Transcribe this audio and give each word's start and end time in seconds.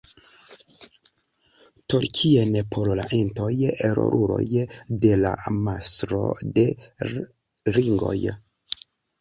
Tolkien 1.93 2.57
por 2.71 2.89
la 3.01 3.05
Entoj, 3.19 3.51
roluloj 3.99 4.47
de 5.05 5.13
La 5.27 5.35
Mastro 5.59 6.23
de 6.57 6.67
l' 7.11 7.75
ringoj. 7.79 8.19